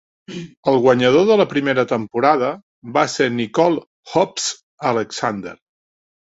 El 0.71 0.77
guanyador 0.85 1.27
de 1.31 1.37
la 1.41 1.45
primera 1.51 1.85
temporada 1.91 2.49
va 2.97 3.05
ser 3.19 3.29
Nicole 3.37 3.87
"Hoopz" 4.17 4.51
Alexander. 4.97 5.57